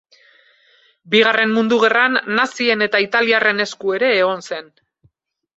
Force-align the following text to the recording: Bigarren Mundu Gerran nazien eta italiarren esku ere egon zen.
Bigarren 1.15 1.53
Mundu 1.57 1.77
Gerran 1.83 2.17
nazien 2.39 2.87
eta 2.89 3.05
italiarren 3.07 3.65
esku 3.69 3.97
ere 3.99 4.11
egon 4.25 4.43
zen. 4.49 4.77